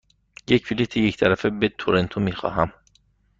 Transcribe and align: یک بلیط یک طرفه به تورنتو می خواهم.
یک 0.47 0.69
بلیط 0.69 0.97
یک 0.97 1.17
طرفه 1.17 1.49
به 1.49 1.69
تورنتو 1.77 2.19
می 2.21 2.31
خواهم. 2.31 2.73